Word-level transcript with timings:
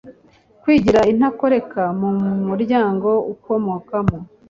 kwigira 0.61 1.01
intakoreka 1.11 1.81
mu 1.99 2.09
muryango 2.47 3.09
ukomokamo. 3.33 4.17